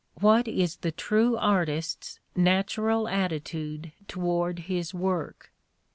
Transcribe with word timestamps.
What 0.19 0.47
is 0.47 0.77
the 0.77 0.91
true 0.91 1.37
artist's 1.37 2.19
natural 2.35 3.07
attitude 3.07 3.91
toward 4.07 4.57
his 4.65 4.95
work? 4.95 5.51